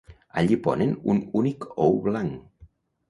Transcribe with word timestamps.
Allí 0.41 0.57
ponen 0.67 0.95
un 1.13 1.21
únic 1.41 1.69
ou 1.89 1.97
blanc. 2.09 2.33